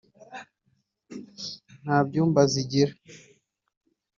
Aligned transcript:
nta 1.83 1.97
byumba 2.07 2.41
zigira 2.51 2.93